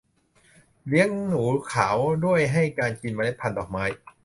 [0.87, 3.83] เลี้ยงหนูขาวด้วยการให้กินเมล็ดพันธ์ดอกไม้